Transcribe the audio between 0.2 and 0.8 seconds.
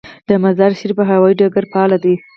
د مزار